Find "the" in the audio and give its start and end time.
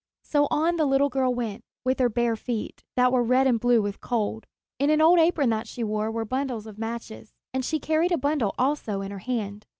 0.77-0.87